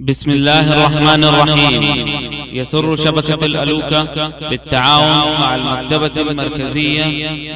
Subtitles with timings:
[0.00, 2.06] بسم الله الرحمن الرحيم.
[2.52, 7.04] يسر شبكة الألوكة بالتعاون مع المكتبة المركزية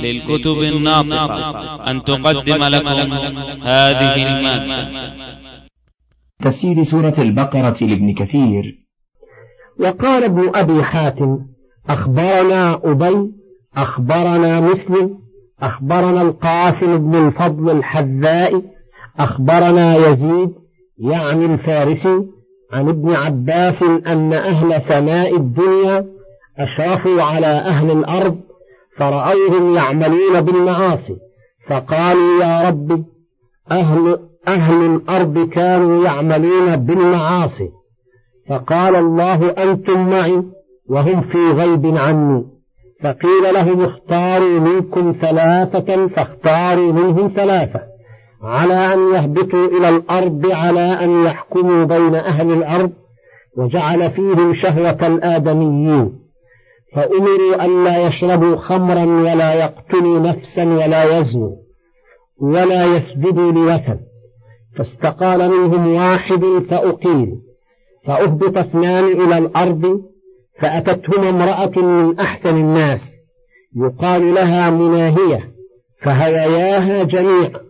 [0.00, 1.90] للكتب الناطقة.
[1.90, 3.12] أن تقدم لكم
[3.62, 4.88] هذه المادة.
[6.42, 8.74] تفسير سورة البقرة لابن كثير.
[9.80, 11.38] وقال ابن أبي حاتم
[11.88, 13.32] أخبرنا أبي
[13.76, 15.18] أخبرنا مسلم
[15.62, 18.62] أخبرنا القاسم بن الفضل الحذاء
[19.18, 20.59] أخبرنا يزيد
[21.00, 22.26] يعني الفارسي
[22.72, 26.06] عن ابن عباس أن أهل سماء الدنيا
[26.58, 28.40] أشرفوا على أهل الأرض
[28.96, 31.16] فرأوهم يعملون بالمعاصي
[31.70, 33.04] فقالوا يا رب
[33.70, 34.18] أهل,
[34.48, 37.70] أهل الأرض كانوا يعملون بالمعاصي.
[38.48, 40.42] فقال الله أنتم معي
[40.88, 42.44] وهم في غيب عني.
[43.02, 47.80] فقيل لهم اختاروا منكم ثلاثة فاختاروا منهم ثلاثة.
[48.42, 52.92] على أن يهبطوا إلى الأرض على أن يحكموا بين أهل الأرض
[53.56, 56.20] وجعل فيهم شهوة الآدميين.
[56.94, 61.56] فأمروا أن لا يشربوا خمرا ولا يقتلوا نفسا ولا يزنوا
[62.40, 63.98] ولا يسجدوا لوثن.
[64.76, 67.32] فاستقال منهم واحد فأقيل
[68.06, 70.00] فأهبط اثنان إلى الأرض
[70.60, 73.00] فأتتهما امرأة من أحسن الناس.
[73.76, 75.50] يقال لها مناهية
[76.02, 77.69] فهوياها جميعا.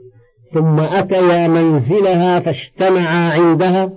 [0.54, 3.90] ثم أتيا منزلها فاجتمعا عندها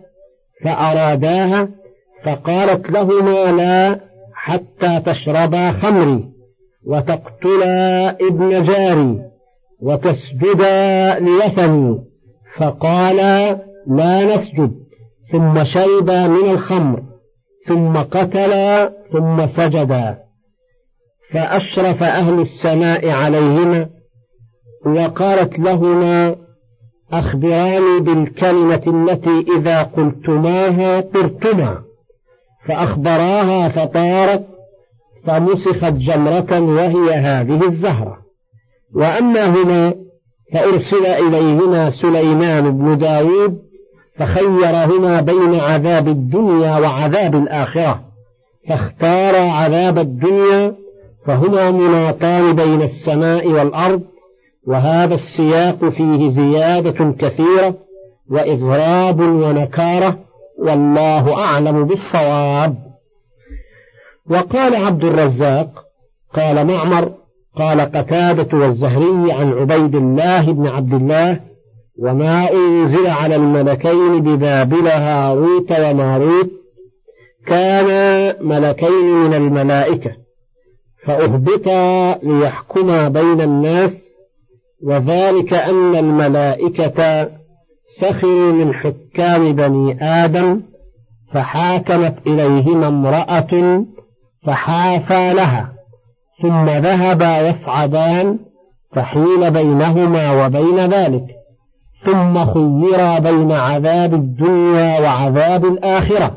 [0.63, 1.69] فأراداها
[2.25, 3.99] فقالت لهما لا
[4.35, 6.23] حتى تشربا خمري
[6.87, 9.19] وتقتلا ابن جاري
[9.81, 11.99] وتسجدا لوثني
[12.57, 13.51] فقالا
[13.87, 14.71] لا نسجد
[15.31, 17.03] ثم شربا من الخمر
[17.67, 20.17] ثم قتلا ثم سجدا
[21.31, 23.89] فأشرف أهل السماء عليهما
[24.85, 26.35] وقالت لهما
[27.19, 31.77] أخبراني بالكلمة التي إذا قلتماها طرتما
[32.67, 34.45] فأخبراها فطارت
[35.27, 38.17] فمسخت جمرة وهي هذه الزهرة.
[38.95, 39.93] وأما هنا
[40.53, 43.59] فأرسل إليهما سليمان بن داود
[44.19, 48.01] فخيرهما بين عذاب الدنيا وعذاب الآخرة
[48.69, 50.75] فاختار عذاب الدنيا
[51.25, 54.01] فهما مناطان بين السماء والأرض
[54.67, 57.75] وهذا السياق فيه زيادة كثيرة
[58.31, 60.19] وإغراب ونكارة
[60.59, 62.75] والله أعلم بالصواب.
[64.29, 65.69] وقال عبد الرزاق
[66.35, 67.11] قال معمر
[67.55, 71.39] قال قتادة والزهري عن عبيد الله بن عبد الله
[71.99, 76.49] وما أنزل على الملكين ببابل هاروت وماروت
[77.47, 80.11] كانا ملكين من الملائكة
[81.05, 83.91] فأهبطا ليحكما بين الناس
[84.87, 87.29] وذلك أن الملائكة
[88.01, 90.61] سخروا من حكام بني آدم
[91.33, 93.83] فحاكمت إليهما امرأة
[94.45, 95.73] فحافا لها
[96.41, 98.39] ثم ذهبا يصعدان
[98.95, 101.25] فحيل بينهما وبين ذلك
[102.05, 106.35] ثم خيرا بين عذاب الدنيا وعذاب الآخرة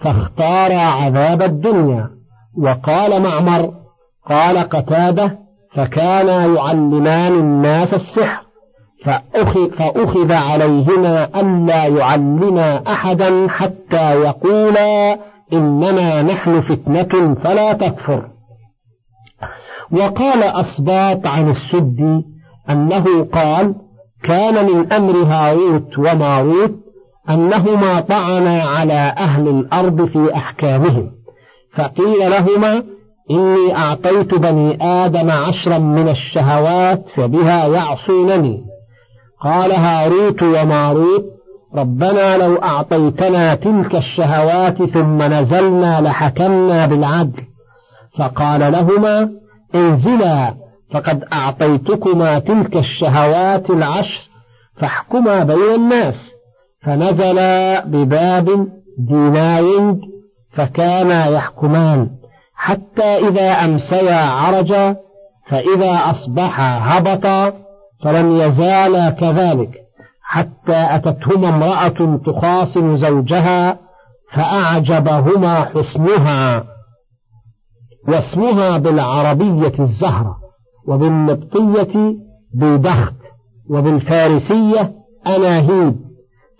[0.00, 2.10] فاختارا عذاب الدنيا.
[2.58, 3.74] وقال معمر
[4.28, 5.38] قال قتادة
[5.74, 8.42] فكانا يعلمان الناس السحر
[9.04, 15.18] فأخذ عليهما ألا يعلما أحدا حتى يقولا
[15.52, 18.28] إنما نحن فتنة فلا تكفر.
[19.92, 22.24] وقال أصباط عن السدي
[22.70, 23.74] أنه قال
[24.24, 26.74] كان من أمر هاروت وماروت
[27.30, 31.10] أنهما طعنا على أهل الأرض في أحكامهم
[31.76, 32.82] فقيل لهما
[33.32, 38.64] إني أعطيت بني آدم عشرا من الشهوات فبها يعصونني.
[39.44, 41.24] قال هاروت وماروت
[41.74, 47.42] ربنا لو أعطيتنا تلك الشهوات ثم نزلنا لحكمنا بالعدل.
[48.18, 49.30] فقال لهما
[49.74, 50.54] انزلا
[50.92, 54.20] فقد أعطيتكما تلك الشهوات العشر
[54.76, 56.16] فاحكما بين الناس.
[56.82, 58.68] فنزلا بباب
[58.98, 59.98] ديناينج
[60.52, 62.10] فكانا يحكمان.
[62.62, 64.96] حتى إذا أمسيا عرجا
[65.48, 67.52] فإذا أصبحا هبطا
[68.04, 69.70] فلم يزالا كذلك.
[70.22, 73.78] حتى أتتهما امرأة تخاصم زوجها
[74.32, 76.64] فأعجبهما حسنها
[78.08, 80.36] واسمها بالعربية الزهرة
[80.88, 82.14] وبالنبطية
[82.54, 83.14] بودخت
[83.70, 84.92] وبالفارسية
[85.26, 85.96] أناهيد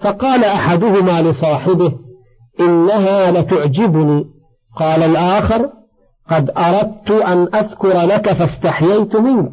[0.03, 1.93] فقال أحدهما لصاحبه
[2.61, 4.25] إنها لتعجبني.
[4.77, 5.71] قال الآخر
[6.31, 9.53] قد أردت أن أذكر لك فاستحييت منك.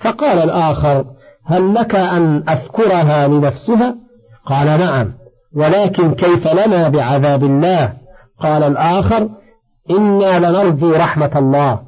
[0.00, 1.04] فقال الآخر
[1.46, 3.94] هل لك أن أذكرها لنفسها؟
[4.46, 5.12] قال نعم.
[5.56, 7.92] ولكن كيف لنا بعذاب الله؟
[8.40, 9.28] قال الآخر
[9.90, 11.80] إنا لنرجو رحمة الله.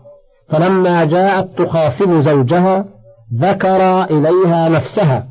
[0.49, 2.85] فلما جاءت تخاصم زوجها
[3.41, 5.25] ذكر إليها نفسها.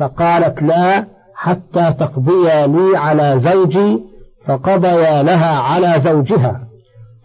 [0.00, 1.04] فقالت لا
[1.34, 3.98] حتى تقضيا لي على زوجي
[4.46, 6.67] فقضيا لها على زوجها.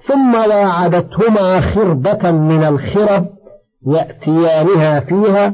[0.08, 3.26] ثم واعدتهما خربة من الخرب
[3.88, 5.54] يأتيانها فيها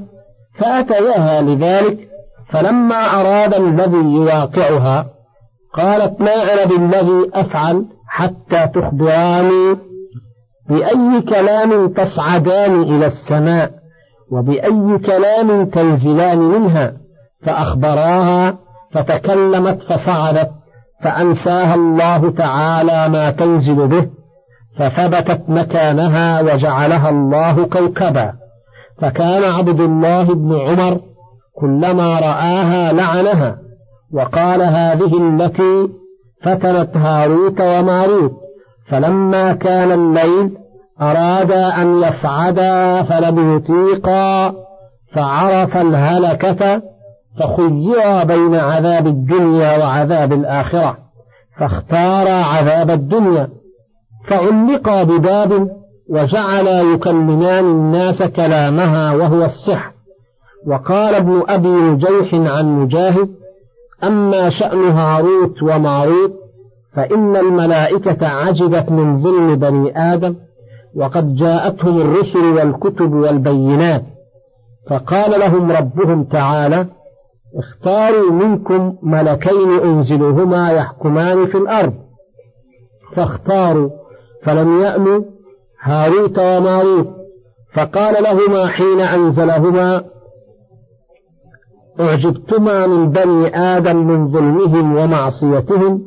[0.60, 1.98] فأتياها لذلك
[2.50, 5.06] فلما أراد الذي يواقعها
[5.74, 9.78] قالت ما أنا بالذي أفعل حتى تخبراني
[10.70, 13.72] بأي كلام تصعدان إلى السماء
[14.32, 16.94] وبأي كلام تنزلان منها
[17.46, 18.58] فأخبراها
[18.92, 20.52] فتكلمت فصعدت
[21.04, 24.19] فأنساها الله تعالى ما تنزل به
[24.78, 28.34] فثبتت مكانها وجعلها الله كوكبا.
[29.02, 31.00] فكان عبد الله بن عمر
[31.60, 33.58] كلما رآها لعنها
[34.14, 35.90] وقال هذه التي
[36.44, 38.32] فتنت هاروت وماروت
[38.90, 40.58] فلما كان الليل
[41.02, 44.54] أرادا أن يصعدا فلم يطيقا
[45.16, 46.82] فعرف الهلكة
[47.40, 50.98] فخيرا بين عذاب الدنيا وعذاب الآخرة
[51.60, 53.48] فاختارا عذاب الدنيا.
[54.30, 55.70] فعلقا بباب
[56.10, 59.92] وجعلا يكلمان الناس كلامها وهو السحر
[60.68, 63.30] وقال ابن أبي نجيح عن مجاهد
[64.04, 66.34] أما شأن هاروت وماروت
[66.94, 70.36] فإن الملائكة عجبت من ظلم بني آدم
[70.96, 74.04] وقد جاءتهم الرسل والكتب والبينات.
[74.90, 76.86] فقال لهم ربهم تعالى
[77.56, 81.94] اختاروا منكم ملكين أنزلهما يحكمان في الأرض.
[83.16, 83.90] فاختاروا
[84.44, 85.24] فلم يألوا
[85.82, 87.08] هاروت وماروت
[87.76, 90.04] فقال لهما حين أنزلهما
[92.00, 96.02] أعجبتما من بني آدم من ظلمهم ومعصيتهم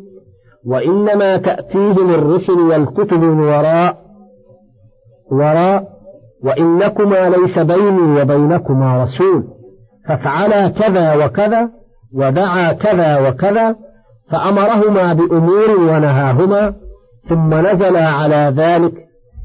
[0.67, 3.96] وإنما تأتيهم الرسل والكتب من وراء
[5.32, 5.88] وراء
[6.44, 9.44] وإنكما ليس بيني وبينكما رسول
[10.08, 11.69] فافعلا كذا وكذا
[12.14, 13.76] ودعا كذا وكذا
[14.31, 16.75] فأمرهما بأمور ونهاهما
[17.29, 18.93] ثم نزل على ذلك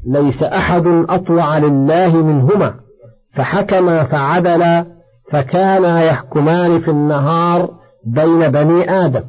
[0.06, 2.74] ليس أحد أطوع لله منهما
[3.34, 4.86] فحكما فعدلا
[5.30, 7.70] فكانا يحكمان في النهار
[8.06, 9.24] بين بني آدم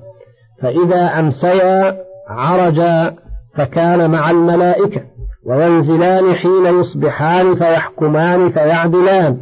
[0.62, 1.98] فإذا أمسيا
[2.30, 3.16] عرجا
[3.56, 5.02] فكان مع الملائكة
[5.46, 9.38] وينزلان حين يصبحان فيحكمان فيعدلان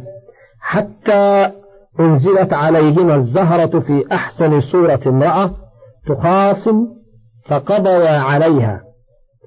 [0.60, 1.50] حتى
[2.00, 5.50] أنزلت عليهما الزهرة في أحسن صورة امرأة
[6.08, 6.86] تخاصم
[7.48, 8.87] فقضيا عليها.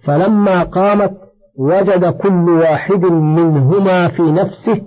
[0.05, 1.13] فلما قامت
[1.57, 4.81] وجد كل واحد منهما في نفسه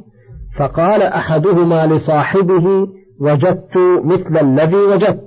[0.58, 2.88] فقال أحدهما لصاحبه
[3.20, 5.20] وجدت مثل الذي وجدت.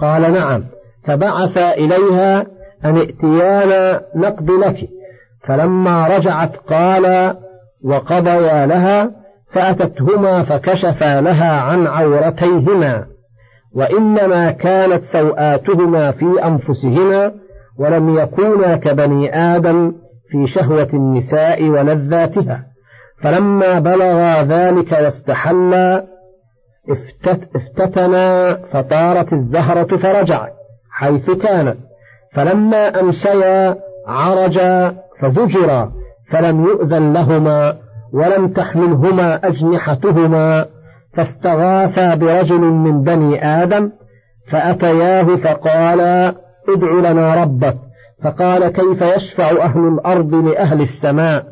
[0.00, 0.64] قال نعم
[1.04, 2.46] فبعث إليها
[2.84, 4.88] أن ائتيانا نقض لك.
[5.48, 7.36] فلما رجعت قال
[7.84, 9.22] وقضيا لها.
[9.52, 13.06] فأتتهما فكشفا لها عن عورتيهما
[13.74, 17.32] وإنما كانت سوآتهما في أنفسهما
[17.78, 19.92] ولم يكونا كبني آدم
[20.30, 22.64] في شهوة النساء ولذاتها
[23.22, 26.04] فلما بلغا ذلك واستحلا
[27.56, 30.52] افتتنا فطارت الزهرة فرجعت
[30.90, 31.76] حيث كانت
[32.34, 33.76] فلما أمسيا
[34.06, 35.92] عرجا فزجرا
[36.32, 37.76] فلم يؤذن لهما
[38.12, 40.66] ولم تحملهما أجنحتهما.
[41.16, 43.90] فاستغاثا برجل من بني آدم
[44.52, 46.34] فأتياه فقالا
[46.68, 47.76] ادع لنا ربك.
[48.24, 51.44] فقال كيف يشفع أهل الأرض لأهل السماء؟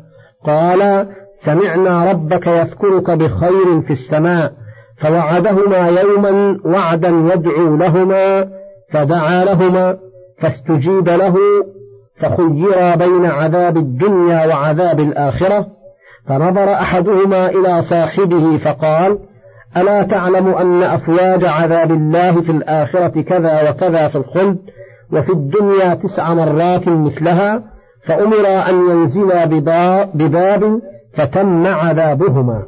[0.45, 1.07] قال
[1.45, 4.53] سمعنا ربك يذكرك بخير في السماء.
[5.01, 8.47] فوعدهما يوما وعدا يدعو لهما
[8.93, 9.97] فدعا لهما
[10.41, 11.35] فاستجيب له
[12.19, 15.67] فخيرا بين عذاب الدنيا وعذاب الآخرة.
[16.27, 19.19] فنظر أحدهما إلى صاحبه فقال
[19.77, 24.57] ألا تعلم أن أفواج عذاب الله في الآخرة كذا وكذا في الخلد؟
[25.13, 27.63] وفي الدنيا تسع مرات مثلها
[28.07, 29.45] فأمر أن ينزلا
[30.13, 30.81] بباب
[31.17, 32.63] فتم عذابهما.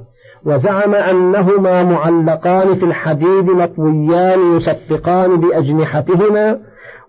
[0.45, 6.59] وزعم أنهما معلقان في الحديد مطويان يصفقان بأجنحتهما.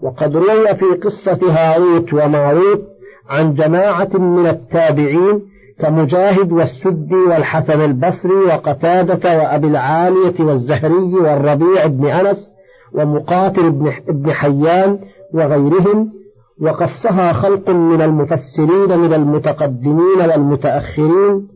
[0.02, 2.82] وقد روي في قصة هاروت وماروت
[3.30, 5.40] عن جماعة من التابعين
[5.80, 12.54] كمجاهد والسدي والحسن البصري وقتادة وأبي العالية والزهري والربيع بن أنس
[12.92, 13.70] ومقاتل
[14.08, 14.98] بن حيان
[15.34, 16.12] وغيرهم
[16.60, 21.48] وقصها خلق من المفسرين من المتقدمين والمتأخرين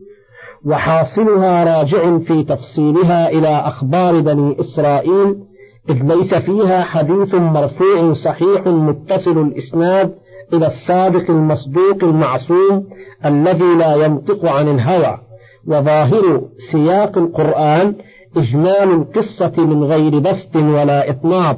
[0.65, 5.35] وحاصلها راجع في تفصيلها إلى أخبار بني إسرائيل
[5.89, 10.13] إذ ليس فيها حديث مرفوع صحيح متصل الإسناد
[10.53, 12.85] إلى الصادق المصدوق المعصوم
[13.25, 15.17] الذي لا ينطق عن الهوى
[15.67, 17.95] وظاهر سياق القرآن
[18.37, 21.57] إجمال القصة من غير بسط ولا إطناب.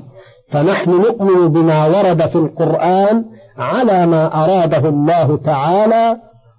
[0.51, 3.25] فنحن نؤمن بما ورد في القرآن
[3.58, 6.17] على ما أراده الله تعالى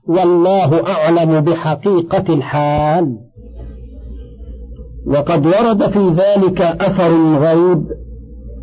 [0.08, 3.18] والله أعلم بحقيقة الحال.
[5.06, 7.84] وقد ورد في ذلك أثر غريب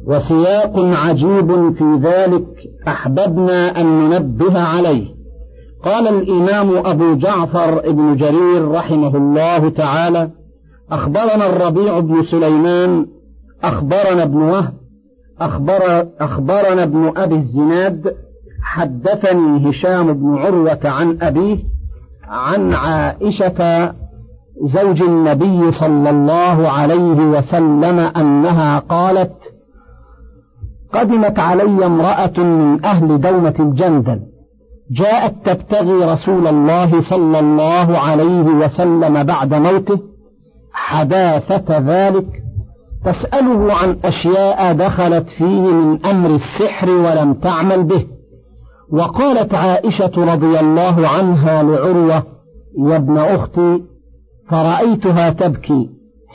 [0.07, 2.45] وسياق عجيب في ذلك
[2.88, 5.19] أحببنا أن ننبه عليه.
[5.83, 10.29] قال الإمام أبو جعفر بن جرير رحمه الله تعالى
[10.91, 13.05] أخبرنا الربيع بن سليمان
[13.63, 14.78] أخبرنا ابن وهب
[15.41, 18.15] أخبر أخبرنا ابن أبي الزناد
[18.63, 21.58] حدثني هشام بن عروة عن أبيه
[22.27, 23.93] عن عائشة
[24.63, 29.34] زوج النبي صلى الله عليه وسلم أنها قالت
[30.93, 34.19] قدمت علي امرأة من أهل دومة الجندل
[34.91, 40.00] جاءت تبتغي رسول الله صلى الله عليه وسلم بعد موته
[40.74, 42.43] حداثة ذلك
[43.05, 48.05] تسأله عن أشياء دخلت فيه من أمر السحر ولم تعمل به.
[48.91, 52.23] وقالت عائشة رضي الله عنها لعروة
[52.87, 53.83] يا ابن أختي
[54.49, 55.89] فرأيتها تبكي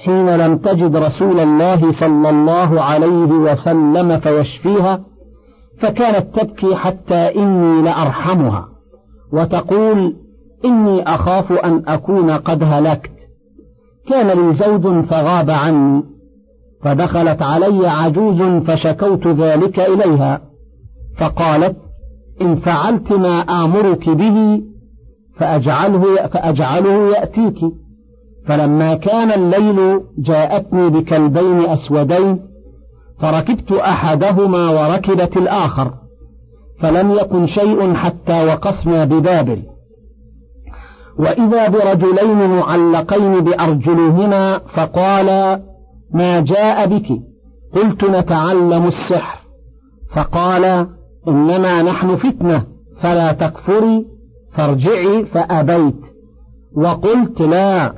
[0.04, 5.00] حين لم تجد رسول الله صلى الله عليه وسلم فيشفيها
[5.80, 8.68] فكانت تبكي حتى إني لأرحمها
[9.32, 10.16] وتقول
[10.64, 13.10] إني أخاف أن أكون قد هلكت.
[14.08, 16.13] كان لي زوج فغاب عني
[16.84, 20.40] فدخلت علي عجوز فشكوت ذلك إليها
[21.18, 21.76] فقالت
[22.42, 24.62] إن فعلت ما آمرك به
[25.38, 27.58] فأجعله, فأجعله يأتيك.
[28.48, 32.40] فلما كان الليل جاءتني بكلبين أسودين
[33.20, 35.92] فركبت أحدهما وركبت الآخر
[36.80, 39.62] فلم يكن شيء حتى وقفنا ببابل.
[41.18, 45.73] وإذا برجلين معلقين بأرجلهما فقالا
[46.12, 47.20] ما جاء بك.
[47.74, 49.38] قلت نتعلم السحر.
[50.14, 50.86] فقال
[51.28, 52.66] إنما نحن فتنة
[53.00, 54.06] فلا تكفري
[54.52, 56.00] فارجعي فأبيت.
[56.76, 57.94] وقلت لا.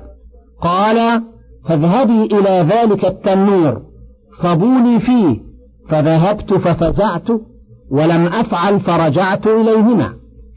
[0.63, 1.23] قال
[1.69, 3.83] فاذهبي إلى ذلك التنور
[4.43, 5.41] فبولي فيه
[5.89, 7.29] فذهبت ففزعت
[7.91, 10.13] ولم أفعل فرجعت إليهما.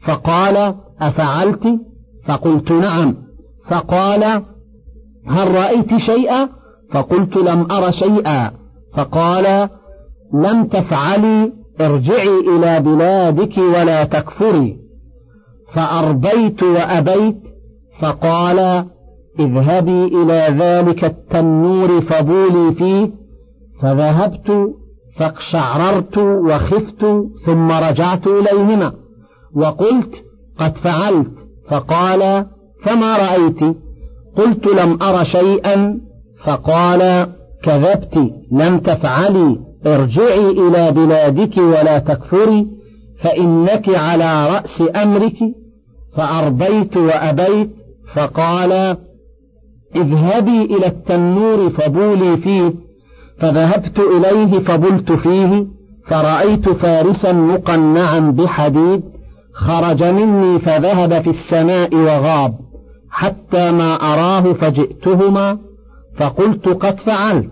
[0.06, 1.80] فقال أفعلت؟
[2.26, 3.16] فقلت نعم.
[3.68, 4.42] فقال
[5.26, 6.48] هل رأيت شيئا؟
[6.92, 8.50] فقلت لم أر شيئا.
[8.96, 9.68] فقال
[10.34, 14.76] لم تفعلي ارجعي إلى بلادك ولا تكفري.
[15.74, 17.42] فأربيت وأبيت.
[18.02, 18.58] فقال
[19.38, 23.10] اذهبي إلى ذلك التنور فبولي فيه.
[23.82, 24.74] فذهبت
[25.18, 27.06] فاقشعررت وخفت
[27.46, 28.92] ثم رجعت إليهما.
[29.54, 30.10] وقلت
[30.58, 31.30] قد فعلت.
[31.70, 32.46] فقال
[32.84, 33.76] فما رأيت؟
[34.36, 36.09] قلت لم أر شيئا.
[36.44, 37.26] فقال
[37.62, 39.56] كذبت لم تفعلي
[39.86, 42.66] ارجعي إلى بلادك ولا تكفري
[43.22, 45.36] فإنك على رأس أمرك.
[46.16, 47.70] فأربيت وأبيت
[48.14, 48.96] فقال
[49.96, 52.74] اذهبي إلى التنور فبولي فيه
[53.40, 55.66] فذهبت إليه فبلت فيه
[56.06, 59.02] فرأيت فارسا مقنعا بحديد
[59.54, 62.54] خرج مني فذهب في السماء وغاب
[63.10, 65.58] حتى ما أراه فجئتهما.
[66.20, 67.50] فقلت قد فعلت.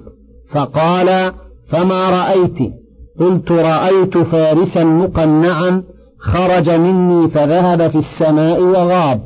[0.52, 1.32] فقال
[1.70, 2.72] فما رأيت؟
[3.20, 5.82] قلت رأيت فارسا مقنعا
[6.18, 9.20] خرج مني فذهب في السماء وغاب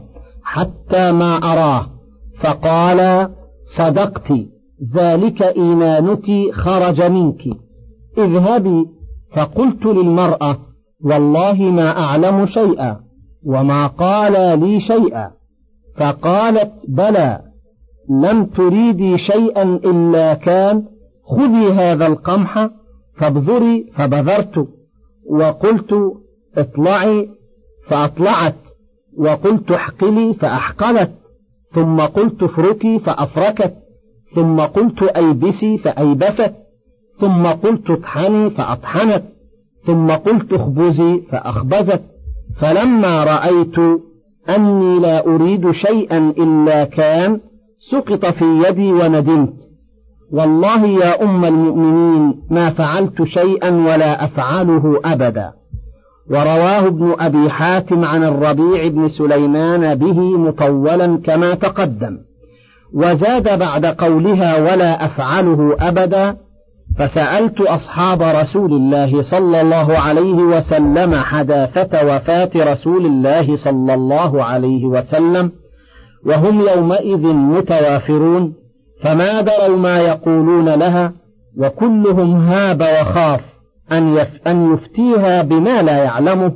[0.44, 1.86] حتى ما أراه.
[2.40, 3.28] فقال
[3.76, 4.32] صدقت
[4.94, 7.42] ذلك إيمانك خرج منك.
[8.18, 8.86] اذهبي.
[9.36, 10.58] فقلت للمرأة
[11.04, 12.96] والله ما أعلم شيئا
[13.46, 15.30] وما قال لي شيئا.
[15.98, 17.51] فقالت بلى.
[18.20, 20.84] لم تريدي شيئا إلا كان
[21.24, 22.68] خذي هذا القمح
[23.18, 24.68] فابذري فبذرت.
[25.30, 25.94] وقلت
[26.56, 27.28] اطلعي
[27.88, 28.56] فأطلعت.
[29.18, 31.12] وقلت احقلي فأحقلت.
[31.74, 33.74] ثم قلت افركي فأفركت.
[34.34, 36.52] ثم قلت أيبسي فأيبست.
[37.20, 39.24] ثم قلت اطحني فأطحنت.
[39.86, 42.02] ثم قلت اخبزي فأخبزت.
[42.60, 43.78] فلما رأيت
[44.48, 47.40] أني لا أريد شيئا إلا كان
[47.90, 49.52] سقط في يدي وندمت.
[50.32, 55.52] والله يا أم المؤمنين ما فعلت شيئا ولا أفعله أبدا.
[56.30, 62.18] ورواه ابن أبي حاتم عن الربيع بن سليمان به مطولا كما تقدم.
[62.94, 66.36] وزاد بعد قولها ولا أفعله أبدا
[66.98, 74.84] فسألت أصحاب رسول الله صلى الله عليه وسلم حداثة وفاة رسول الله صلى الله عليه
[74.84, 75.52] وسلم
[76.26, 78.54] وهم يومئذ متوافرون
[79.02, 81.12] فما دروا ما يقولون لها
[81.58, 83.40] وكلهم هاب وخاف
[83.92, 86.52] أن, يف أن يفتيها بما لا يعلمه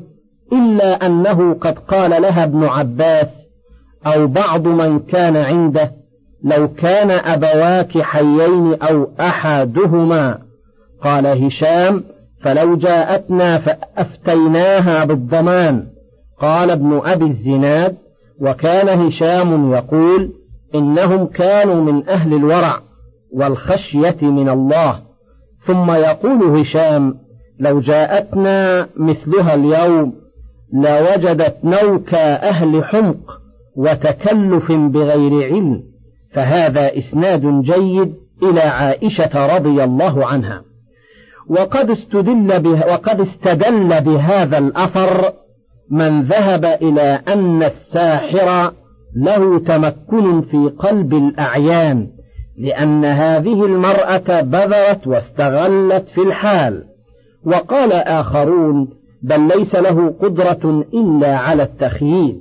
[0.53, 3.29] إلا أنه قد قال لها ابن عباس
[4.07, 5.93] أو بعض من كان عنده
[6.45, 10.39] لو كان أبواك حيين أو أحدهما.
[11.03, 12.05] قال هشام
[12.43, 15.87] فلو جاءتنا فأفتيناها بالضمان.
[16.41, 17.97] قال ابن أبي الزناد
[18.40, 20.33] وكان هشام يقول
[20.75, 22.81] إنهم كانوا من أهل الورع
[23.33, 25.00] والخشية من الله.
[25.66, 27.14] ثم يقول هشام
[27.61, 30.12] لو جاءتنا مثلها اليوم
[30.73, 33.40] لوجدت نوك أهل حمق
[33.76, 35.83] وتكلف بغير علم
[36.33, 40.62] فهذا إسناد جيد إلى عائشة رضي الله عنها.
[41.49, 45.33] وقد استدل به وقد استدل بهذا الأثر
[45.90, 48.73] من ذهب إلى أن الساحر
[49.16, 52.09] له تمكن في قلب الأعيان
[52.59, 56.85] لأن هذه المرأة بذرت واستغلت في الحال.
[57.45, 58.88] وقال آخرون
[59.23, 62.40] بل ليس له قدرة إلا على التخييل.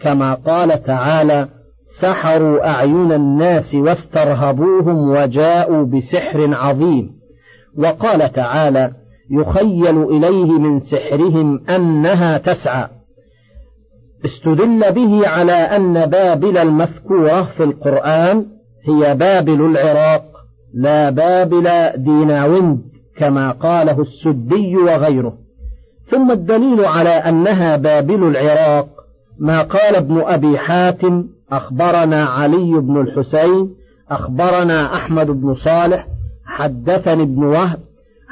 [0.00, 1.48] كما قال تعالى
[2.00, 7.10] سحروا أعين الناس واسترهبوهم وجاءوا بسحر عظيم.
[7.78, 8.92] وقال تعالى
[9.32, 12.88] يخيل إليه من سحرهم أنها تسعى.
[14.24, 18.46] استدل به على أن بابل المذكورة في القرآن
[18.88, 20.24] هي بابل العراق
[20.74, 22.80] لا بابل ديناوند
[23.16, 25.34] كما قاله السدي وغيره.
[26.06, 28.88] ثم الدليل على أنها بابل العراق
[29.38, 33.74] ما قال ابن أبي حاتم أخبرنا علي بن الحسين
[34.10, 36.06] أخبرنا أحمد بن صالح
[36.44, 37.78] حدثني ابن وهب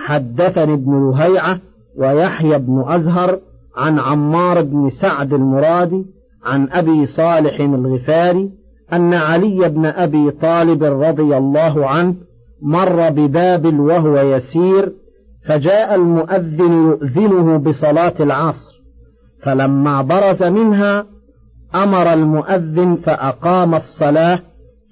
[0.06, 1.58] حدثني ابن لهيعة
[1.96, 3.38] ويحيى بن أزهر
[3.76, 6.06] عن عمار بن سعد المرادي
[6.44, 8.50] عن أبي صالح الغفاري
[8.92, 12.14] أن علي بن أبي طالب رضي الله عنه
[12.62, 14.92] مر ببابل وهو يسير
[15.48, 18.70] فجاء المؤذن يؤذنه بصلاة العصر
[19.42, 21.06] فلما برز منها
[21.74, 24.38] أمر المؤذن فأقام الصلاة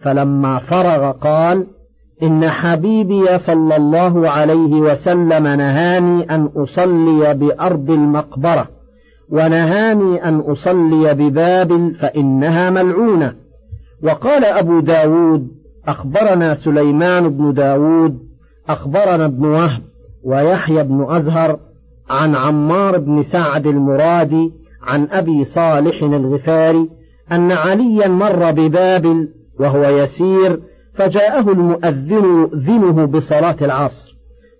[0.03, 1.67] فلما فرغ قال
[2.23, 8.69] إن حبيبي صلى الله عليه وسلم نهاني أن أصلي بأرض المقبرة
[9.31, 13.35] ونهاني أن أصلي ببابل فإنها ملعونة.
[14.03, 15.49] وقال أبو داود
[15.89, 18.19] أخبرنا سليمان بن داود
[18.69, 19.83] أخبرنا ابن وهب
[20.25, 21.59] ويحيى بن أزهر
[22.11, 24.53] عن عمار بن سعد المرادي
[24.83, 26.89] عن أبي صالح الغفاري
[27.33, 29.29] أن عليا مر ببابل
[29.61, 30.61] وهو يسير
[30.99, 34.17] فجاءه المؤذن يؤذنه بصلاة العصر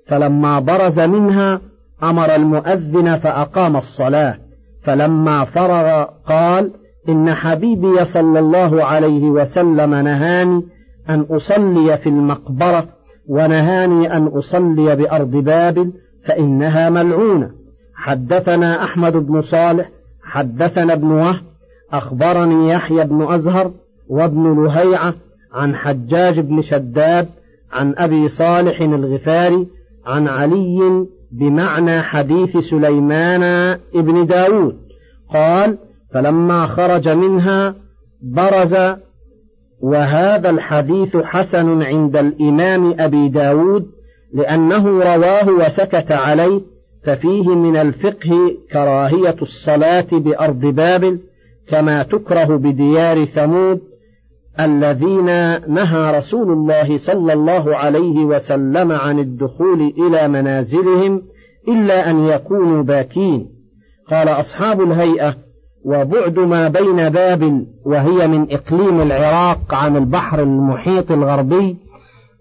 [0.09, 1.61] فلما برز منها
[2.03, 4.39] أمر المؤذن فأقام الصلاة
[4.85, 6.71] فلما فرغ قال
[7.09, 10.63] إن حبيبي صلى الله عليه وسلم نهاني
[11.09, 12.89] أن أصلي في المقبرة
[13.29, 15.93] ونهاني أن أصلي بأرض بابل
[16.27, 17.51] فإنها ملعونة.
[17.95, 19.91] حدثنا أحمد بن صالح
[20.23, 21.41] حدثنا ابن وهب
[21.93, 23.73] أخبرني يحيى بن أزهر
[24.09, 25.15] وابن لهيعة
[25.53, 27.29] عن حجاج بن شداد
[27.73, 29.67] عن أبي صالح الغفاري
[30.07, 33.43] عن علي بمعنى حديث سليمان
[33.95, 34.77] ابن داود.
[35.35, 35.79] قال
[36.15, 37.75] فلما خرج منها
[38.23, 38.97] برز
[39.81, 43.87] وهذا الحديث حسن عند الإمام أبي داود
[44.35, 46.61] لأنه رواه وسكت عليه
[47.05, 51.19] ففيه من الفقه كراهية الصلاة بأرض بابل
[51.69, 53.81] كما تكره بديار ثمود
[54.61, 55.27] الذين
[55.75, 61.23] نهى رسول الله صلى الله عليه وسلم عن الدخول إلى منازلهم
[61.69, 63.47] إلا أن يكونوا باكين.
[64.11, 65.35] قال أصحاب الهيئة
[65.85, 71.77] وبعد ما بين بابل وهي من إقليم العراق عن البحر المحيط الغربي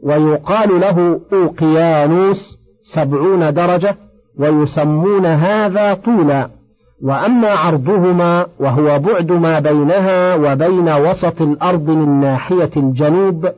[0.03, 2.57] ويقال له أوقيانوس
[2.95, 3.95] سبعون درجة
[4.39, 6.56] ويسمون هذا طولا.
[7.03, 13.49] وأما عرضهما وهو بعد ما بينها وبين وسط الأرض من ناحية الجنوب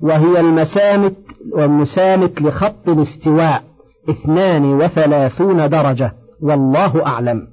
[0.00, 1.14] وهي المسامت
[1.52, 3.62] والمسامت لخط الاستواء
[4.10, 7.46] اثنان وثلاثون درجة والله أعلم.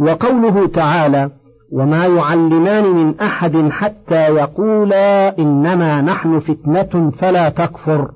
[0.00, 1.30] وقوله تعالى
[1.72, 8.10] وما يعلمان من أحد حتى يقولا إنما نحن فتنة فلا تكفر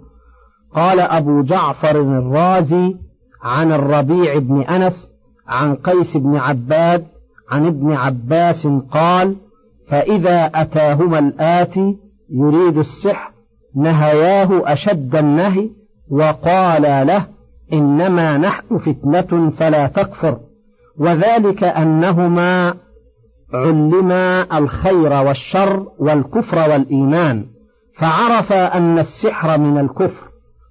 [0.75, 2.97] قال أبو جعفر الرازي
[3.43, 5.14] عن الربيع بن أنس
[5.49, 7.05] عن قيس بن عباد
[7.51, 9.37] عن ابن عباس قال
[9.89, 11.97] فإذا أتاهما الآتي
[12.31, 13.31] يريد السحر
[13.77, 15.71] نهياه أشد النهي
[16.11, 17.27] وقال له
[17.73, 20.39] إنما نحن فتنة فلا تكفر
[20.99, 22.75] وذلك أنهما
[23.55, 27.47] علما الخير والشر والكفر والإيمان
[27.99, 30.29] فعرف أن السحر من الكفر.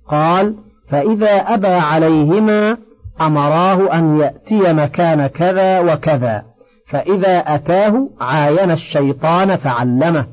[0.08, 0.56] قال
[0.90, 2.78] فإذا أبى عليهما
[3.22, 6.44] أمراه أن يأتي مكان كذا وكذا
[6.90, 10.26] فإذا أتاه عاين الشيطان فعلمه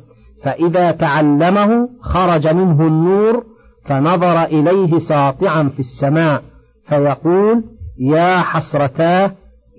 [0.45, 3.45] فإذا تعلمه خرج منه النور
[3.87, 6.43] فنظر إليه ساطعا في السماء
[6.88, 7.64] فيقول
[7.99, 9.31] يا حسرتاه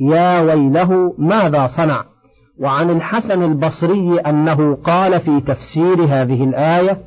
[0.02, 2.04] يا ويله ماذا صنع؟
[2.60, 6.98] وعن الحسن البصري أنه قال في تفسير هذه الآية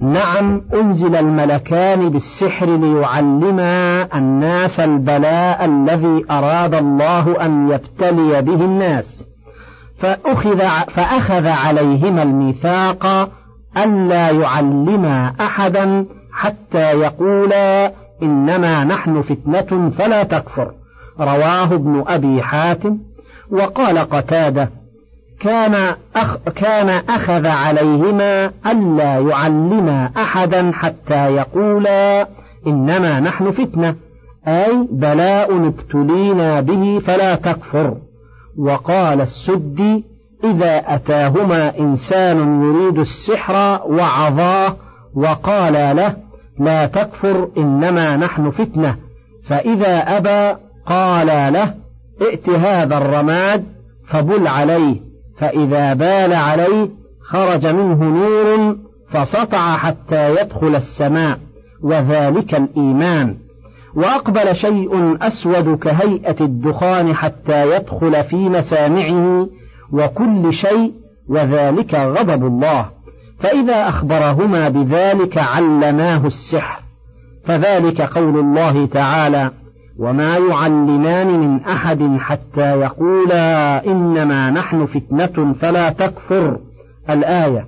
[0.00, 9.26] نعم أنزل الملكان بالسحر ليعلما الناس البلاء الذي أراد الله أن يبتلي به الناس.
[9.98, 10.58] فأخذ,
[10.94, 13.30] فأخذ عليهما الميثاق
[13.76, 20.72] ألا يعلما أحدا حتى يقولا إنما نحن فتنة فلا تكفر.
[21.20, 22.98] رواه ابن أبي حاتم.
[23.50, 24.68] وقال قتادة
[25.40, 32.28] كان أخ كان أخذ عليهما ألا يعلما أحدا حتى يقولا
[32.66, 33.94] إنما نحن فتنة
[34.48, 37.96] أي بلاء ابتلينا به فلا تكفر.
[38.58, 40.04] وقال السدي
[40.44, 44.76] إذا أتاهما إنسان يريد السحر وعظاه
[45.14, 46.16] وقال له
[46.58, 48.96] لا تكفر إنما نحن فتنة
[49.48, 51.74] فإذا أبى قال له
[52.22, 53.64] ائت هذا الرماد
[54.08, 55.07] فبل عليه.
[55.38, 56.88] فإذا بال عليه
[57.28, 58.76] خرج منه نور
[59.10, 61.38] فسطع حتى يدخل السماء
[61.82, 63.36] وذلك الإيمان.
[63.94, 69.48] وأقبل شيء أسود كهيئة الدخان حتى يدخل في مسامعه
[69.92, 70.92] وكل شيء
[71.28, 72.86] وذلك غضب الله.
[73.40, 76.82] فإذا أخبرهما بذلك علماه السحر.
[77.44, 79.50] فذلك قول الله تعالى
[79.98, 86.58] وما يعلمان من أحد حتى يقولا إنما نحن فتنة فلا تكفر.
[87.10, 87.66] الآية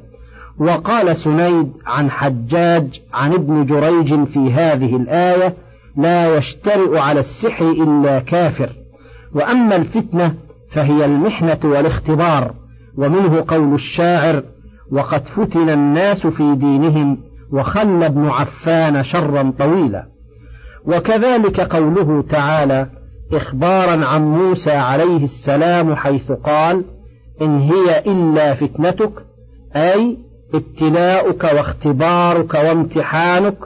[0.59, 5.55] وقال سنيد عن حجاج عن ابن جريج في هذه الآية
[5.97, 8.71] لا يشترئ على السحر إلا كافر.
[9.35, 10.35] وأما الفتنة
[10.73, 12.55] فهي المحنة والاختبار
[12.99, 14.43] ومنه قول الشاعر
[14.93, 17.19] وقد فتن الناس في دينهم
[17.53, 20.20] وخلى ابن عفان شرا طويلا.
[20.87, 22.87] وكذلك قوله تعالى
[23.33, 26.85] إخبارا عن موسى عليه السلام حيث قال
[27.43, 29.13] إن هي إلا فتنتك
[29.77, 30.19] أي
[30.55, 33.57] ابتلاؤك واختبارك وامتحانك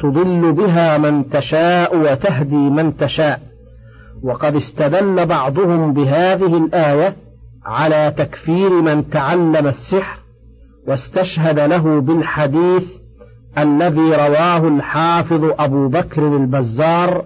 [0.00, 3.40] تضل بها من تشاء وتهدي من تشاء.
[4.22, 7.16] وقد استدل بعضهم بهذه الآية
[7.64, 10.18] على تكفير من تعلم السحر
[10.88, 12.82] واستشهد له بالحديث
[13.58, 17.24] الذي رواه الحافظ أبو بكر البزار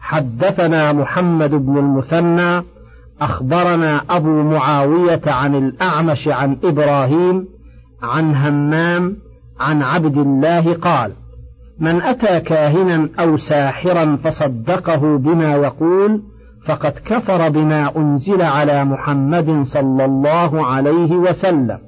[0.00, 2.62] حدثنا محمد بن المثنى
[3.20, 7.44] أخبرنا أبو معاوية عن الأعمش عن إبراهيم
[8.02, 9.16] عن همام
[9.60, 11.12] عن عبد الله قال
[11.80, 16.22] من أتى كاهنا أو ساحرا فصدقه بما يقول
[16.66, 21.78] فقد كفر بما أنزل على محمد صلى الله عليه وسلم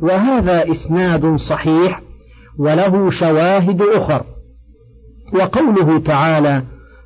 [0.00, 2.00] وهذا إسناد صحيح
[2.58, 4.22] وله شواهد أخر.
[5.34, 6.62] وقوله تعالى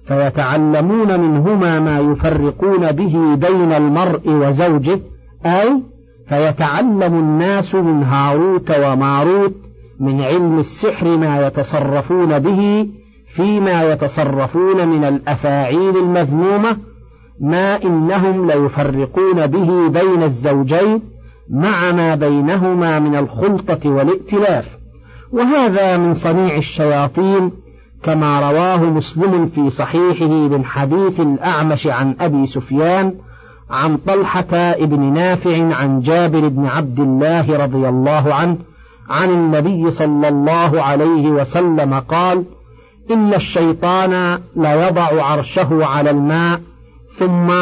[0.08, 5.00] فيتعلمون منهما ما يفرقون به بين المرء وزوجه
[5.46, 5.82] أي
[6.28, 9.54] فيتعلم الناس من هاروت وماروت
[10.00, 12.88] من علم السحر ما يتصرفون به
[13.36, 16.76] فيما يتصرفون من الأفاعيل المذمومة
[17.40, 21.02] ما إنهم ليفرقون به بين الزوجين
[21.50, 24.64] مع ما بينهما من الخلطة والائتلاف.
[25.32, 27.52] وهذا من صنيع الشياطين
[28.02, 33.14] كما رواه مسلم في صحيحه من حديث الأعمش عن أبي سفيان
[33.70, 38.56] عن طلحة ابن نافع عن جابر بن عبد الله رضي الله عنه
[39.10, 42.44] عن النبي صلى الله عليه وسلم قال
[43.10, 46.60] إن الشيطان ليضع عرشه على الماء
[47.18, 47.52] ثم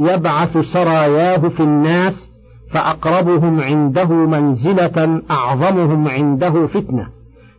[0.00, 2.27] يبعث سراياه في الناس
[2.70, 7.06] فأقربهم عنده منزلة أعظمهم عنده فتنة.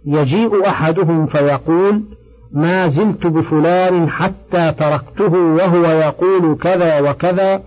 [0.06, 2.04] يجيء أحدهم فيقول
[2.54, 7.62] ما زلت بفلان حتى تركته وهو يقول كذا وكذا.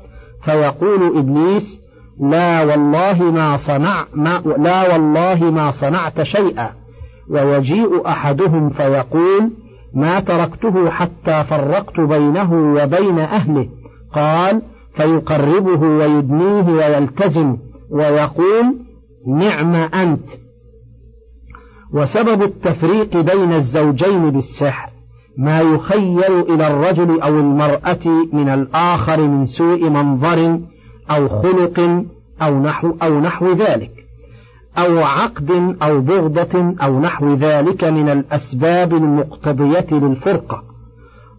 [0.45, 1.81] فيقول إبليس
[2.21, 6.71] لا والله ما صنع ما لا والله ما صنعت شيئا.
[7.31, 9.51] ويجيء أحدهم فيقول
[9.95, 13.69] ما تركته حتى فرقت بينه وبين أهله.
[14.15, 14.63] قال
[14.95, 17.57] فيقربه ويدنيه ويلتزم
[17.91, 18.77] ويقول
[19.27, 20.29] نعم أنت.
[21.93, 24.91] وسبب التفريق بين الزوجين بالسحر
[25.39, 30.61] ما يخيل إلى الرجل أو المرأة من الآخر من سوء منظر
[31.11, 32.05] أو خلق
[32.43, 33.91] أو نحو, أو نحو ذلك
[34.79, 40.63] أو عقد أو بغضة أو نحو ذلك من الأسباب المقتضية للفرقة.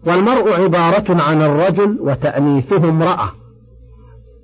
[0.06, 3.30] والمرء عبارة عن الرجل وتأنيثه امرأة.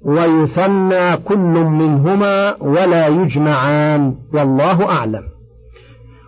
[0.05, 5.23] ويثنى كل منهما ولا يجمعان والله أعلم.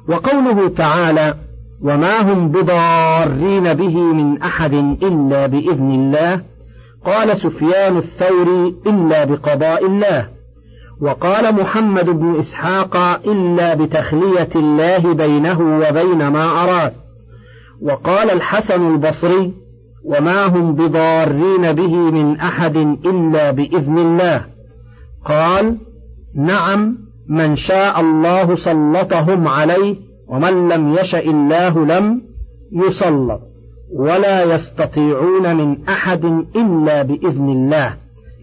[0.08, 1.34] وقوله تعالى
[1.82, 6.40] وما هم بضارين به من أحد إلا بإذن الله
[7.06, 10.28] قال سفيان الثوري إلا بقضاء الله
[11.00, 16.92] وقال محمد بن إسحاق إلا بتخلية الله بينه وبين ما أراد
[17.82, 19.52] وقال الحسن البصري
[20.04, 24.44] وما هم بضارين به من أحد إلا بإذن الله.
[25.26, 25.76] قال
[26.36, 29.96] نعم من شاء الله سلطهم عليه
[30.28, 32.22] ومن لم يشأ الله لم
[32.72, 33.40] يسلط.
[33.98, 36.24] ولا يستطيعون من أحد
[36.56, 37.94] إلا بإذن الله.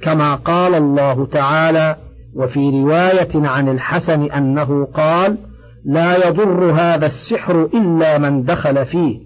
[0.03, 1.95] كما قال الله تعالى
[2.35, 5.37] وفي رواية عن الحسن أنه قال
[5.85, 9.19] لا يضر هذا السحر إلا من دخل فيه.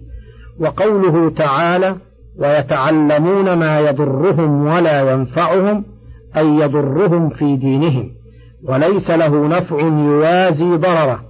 [0.60, 1.96] وقوله تعالى
[2.38, 5.84] ويتعلمون ما يضرهم ولا ينفعهم
[6.36, 8.10] أي يضرهم في دينهم.
[8.68, 11.20] وليس له نفع يوازي ضرره.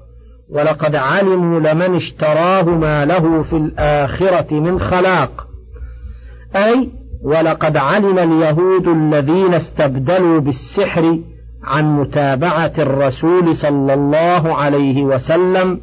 [0.50, 5.46] ولقد علموا لمن اشتراه ما له في الآخرة من خلاق.
[6.56, 6.90] أي
[7.24, 11.18] ولقد علم اليهود الذين استبدلوا بالسحر
[11.64, 15.80] عن متابعة الرسول صلى الله عليه وسلم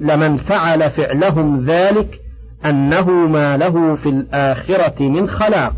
[0.00, 2.20] لمن فعل فعلهم ذلك
[2.64, 5.74] أنه ما له في الآخرة من خلاق.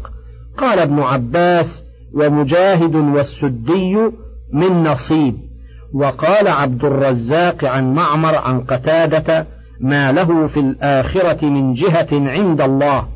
[0.59, 3.97] قال ابن عباس ومجاهد والسدي
[4.53, 5.35] من نصيب.
[5.95, 9.47] وقال عبد الرزاق عن معمر عن قتادة
[9.81, 13.07] ما له في الآخرة من جهة عند الله.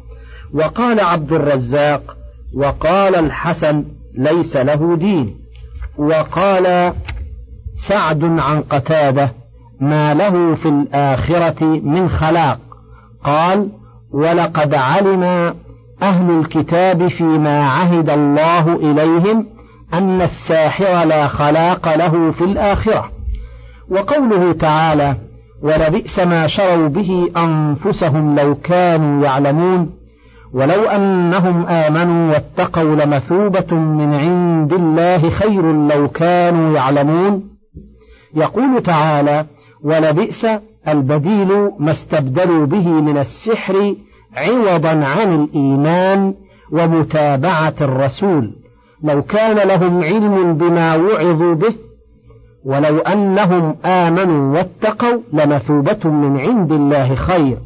[0.54, 2.16] وقال عبد الرزاق
[2.56, 3.84] وقال الحسن
[4.18, 5.34] ليس له دين.
[5.98, 6.92] وقال
[7.88, 9.32] سعد عن قتادة
[9.80, 12.58] ما له في الآخرة من خلاق.
[13.24, 13.68] قال
[14.12, 15.54] ولقد علم
[16.02, 19.46] أهل الكتاب فيما عهد الله إليهم
[19.94, 23.10] أن الساحر لا خلاق له في الآخرة.
[23.90, 25.16] وقوله تعالى
[25.62, 29.90] ولبئس ما شروا به أنفسهم لو كانوا يعلمون
[30.54, 37.42] ولو أنهم آمنوا واتقوا لمثوبة من عند الله خير لو كانوا يعلمون.
[38.34, 39.46] يقول تعالى
[39.84, 40.46] ولبئس
[40.88, 43.94] البديل ما استبدلوا به من السحر
[44.36, 46.34] عوضا عن الإيمان
[46.72, 48.52] ومتابعة الرسول.
[49.04, 51.74] لو كان لهم علم بما وعظوا به
[52.64, 57.58] ولو أنهم آمنوا واتقوا لمثوبة من عند الله خير.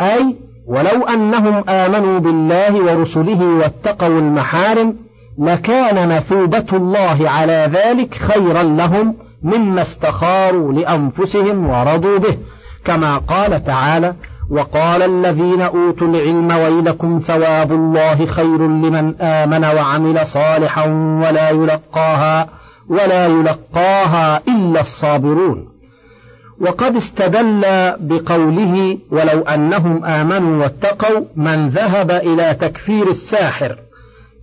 [0.00, 0.36] أي
[0.66, 4.96] ولو أنهم آمنوا بالله ورسله واتقوا المحارم
[5.38, 12.38] لكان مثوبة الله على ذلك خيرا لهم مما استخاروا لأنفسهم ورضوا به
[12.84, 14.14] كما قال تعالى
[14.50, 20.84] وقال الذين أوتوا العلم ويلكم ثواب الله خير لمن آمن وعمل صالحا
[21.22, 22.48] ولا يلقاها
[22.90, 25.68] ولا يلقاها إلا الصابرون.
[26.60, 27.62] وقد استدل
[28.00, 33.76] بقوله ولو أنهم آمنوا واتقوا من ذهب إلى تكفير الساحر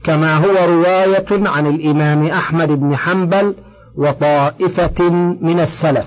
[0.03, 3.55] كما هو رواية عن الإمام أحمد بن حنبل
[3.97, 5.10] وطائفة
[5.41, 6.05] من السلف.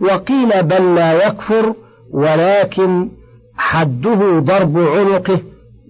[0.00, 1.74] وقيل بل لا يكفر
[2.12, 3.08] ولكن
[3.56, 5.40] حده ضرب عنقه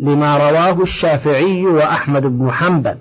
[0.00, 2.96] لما رواه الشافعي وأحمد بن حنبل.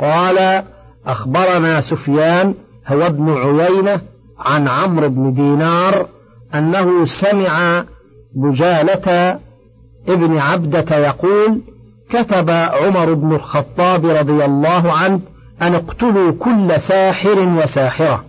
[0.00, 0.62] قال
[1.06, 2.54] أخبرنا سفيان
[2.86, 4.00] هو ابن عيينة
[4.38, 6.06] عن عمرو بن دينار
[6.54, 7.84] أنه سمع
[8.36, 9.38] بجالة
[10.08, 11.60] ابن عبدة يقول
[12.10, 15.20] كتب عمر بن الخطاب رضي الله عنه
[15.62, 18.24] أن اقتلوا كل ساحر وساحرة.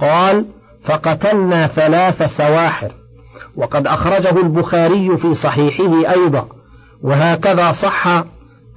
[0.00, 0.44] قال
[0.84, 2.92] فقتلنا ثلاث سواحر.
[3.56, 6.46] وقد أخرجه البخاري في صحيحه أيضا.
[7.02, 8.24] وهكذا صح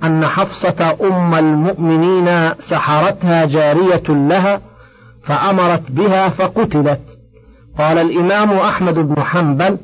[0.04, 4.62] أن حفصة أم المؤمنين سحرتها جارية لها
[5.24, 7.02] فأمرت بها فقتلت.
[7.80, 9.78] قال الإمام أحمد بن حنبل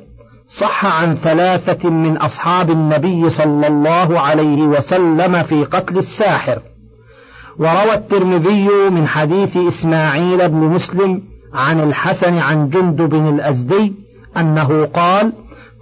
[0.59, 6.61] صح عن ثلاثة من أصحاب النبي صلى الله عليه وسلم في قتل الساحر.
[7.59, 11.21] وروى الترمذي من حديث إسماعيل بن مسلم
[11.53, 13.93] عن الحسن عن جندب الأزدي
[14.37, 15.33] أنه قال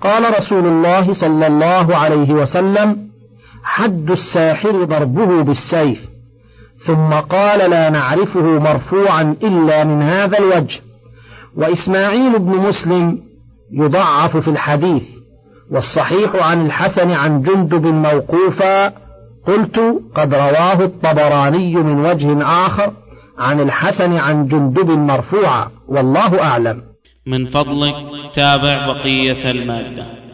[0.01, 2.97] قال رسول الله صلى الله عليه وسلم
[3.63, 5.99] حد الساحر ضربه بالسيف.
[6.85, 10.79] ثم قال لا نعرفه مرفوعا إلا من هذا الوجه.
[11.57, 13.19] وإسماعيل بن مسلم
[13.71, 15.03] يضعف في الحديث.
[15.71, 19.05] والصحيح عن الحسن عن جندب موقوفا
[19.47, 22.93] قلت قد رواه الطبراني من وجه آخر
[23.38, 26.81] عن الحسن عن جندب مرفوعا والله أعلم.
[27.25, 27.95] من فضلك
[28.36, 30.24] تابع بقية المادة.